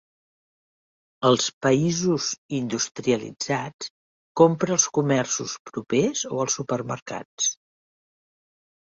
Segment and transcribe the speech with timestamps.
[1.27, 3.89] Als països industrialitzats
[4.41, 7.51] compre als comerços propers o als supermercats.